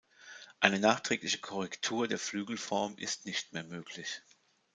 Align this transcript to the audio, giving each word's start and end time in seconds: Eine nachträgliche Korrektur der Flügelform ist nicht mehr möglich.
Eine 0.59 0.79
nachträgliche 0.79 1.37
Korrektur 1.37 2.07
der 2.07 2.17
Flügelform 2.17 2.97
ist 2.97 3.27
nicht 3.27 3.53
mehr 3.53 3.63
möglich. 3.65 4.23